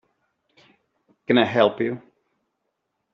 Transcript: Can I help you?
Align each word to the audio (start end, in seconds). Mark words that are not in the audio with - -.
Can 1.27 1.37
I 1.37 1.45
help 1.45 1.79
you? 1.79 2.01